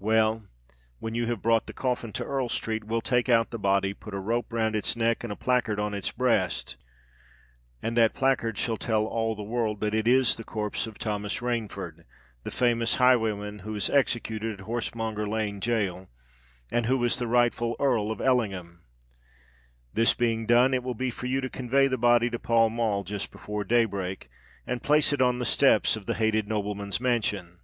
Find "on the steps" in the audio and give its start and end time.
25.22-25.94